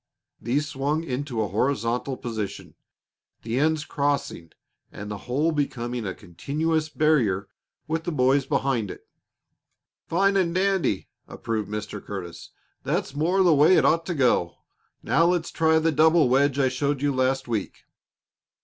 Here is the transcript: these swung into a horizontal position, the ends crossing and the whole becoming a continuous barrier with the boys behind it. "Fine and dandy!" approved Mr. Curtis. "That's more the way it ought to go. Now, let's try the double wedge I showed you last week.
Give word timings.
these 0.41 0.67
swung 0.67 1.03
into 1.03 1.43
a 1.43 1.47
horizontal 1.49 2.17
position, 2.17 2.73
the 3.43 3.59
ends 3.59 3.85
crossing 3.85 4.51
and 4.91 5.11
the 5.11 5.17
whole 5.29 5.51
becoming 5.51 6.07
a 6.07 6.15
continuous 6.15 6.89
barrier 6.89 7.47
with 7.87 8.03
the 8.03 8.11
boys 8.11 8.47
behind 8.47 8.89
it. 8.89 9.07
"Fine 10.07 10.37
and 10.37 10.55
dandy!" 10.55 11.07
approved 11.27 11.69
Mr. 11.69 12.03
Curtis. 12.03 12.49
"That's 12.83 13.13
more 13.13 13.43
the 13.43 13.53
way 13.53 13.75
it 13.77 13.85
ought 13.85 14.07
to 14.07 14.15
go. 14.15 14.55
Now, 15.03 15.27
let's 15.27 15.51
try 15.51 15.77
the 15.77 15.91
double 15.91 16.29
wedge 16.29 16.57
I 16.57 16.67
showed 16.67 17.03
you 17.03 17.13
last 17.13 17.47
week. 17.47 17.83